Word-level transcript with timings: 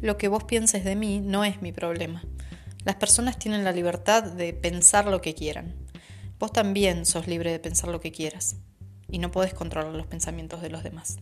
Lo 0.00 0.16
que 0.16 0.28
vos 0.28 0.44
pienses 0.44 0.84
de 0.84 0.96
mí 0.96 1.20
no 1.20 1.44
es 1.44 1.60
mi 1.60 1.72
problema. 1.72 2.22
Las 2.84 2.96
personas 2.96 3.38
tienen 3.38 3.64
la 3.64 3.72
libertad 3.72 4.22
de 4.22 4.54
pensar 4.54 5.06
lo 5.06 5.20
que 5.20 5.34
quieran. 5.34 5.74
Vos 6.38 6.52
también 6.52 7.04
sos 7.04 7.26
libre 7.26 7.52
de 7.52 7.58
pensar 7.58 7.90
lo 7.90 8.00
que 8.00 8.10
quieras. 8.10 8.56
Y 9.08 9.18
no 9.18 9.30
podés 9.30 9.52
controlar 9.52 9.92
los 9.92 10.06
pensamientos 10.06 10.62
de 10.62 10.70
los 10.70 10.82
demás. 10.82 11.18